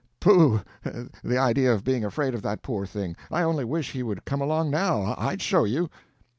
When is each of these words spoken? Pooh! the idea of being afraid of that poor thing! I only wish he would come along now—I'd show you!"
Pooh! 0.19 0.61
the 1.23 1.37
idea 1.37 1.71
of 1.71 1.83
being 1.83 2.03
afraid 2.03 2.33
of 2.33 2.41
that 2.41 2.63
poor 2.63 2.87
thing! 2.87 3.15
I 3.29 3.43
only 3.43 3.63
wish 3.63 3.91
he 3.91 4.01
would 4.01 4.25
come 4.25 4.41
along 4.41 4.71
now—I'd 4.71 5.43
show 5.43 5.63
you!" 5.63 5.91